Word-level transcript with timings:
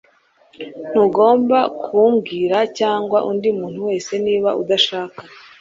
Ntugomba 0.91 1.59
kumbwira 1.83 2.57
cyangwa 2.79 3.17
undi 3.29 3.49
muntu 3.59 3.79
wese 3.87 4.11
niba 4.25 4.49
udashaka. 4.61 5.19